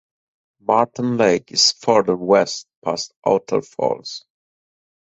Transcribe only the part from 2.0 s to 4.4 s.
west past Otter Falls.